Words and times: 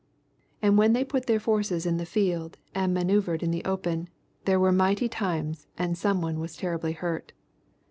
And 0.63 0.79
when 0.79 0.93
they 0.93 1.03
put 1.03 1.27
their 1.27 1.39
forces 1.39 1.85
in 1.85 1.97
the 1.97 2.07
field 2.07 2.57
and 2.73 2.91
man[oe]uvred 2.97 3.43
in 3.43 3.51
the 3.51 3.63
open, 3.65 4.09
there 4.45 4.59
were 4.59 4.71
mighty 4.71 5.07
times 5.07 5.67
and 5.77 5.95
someone 5.95 6.39
was 6.39 6.57
terribly 6.57 6.93
hurt. 6.93 7.33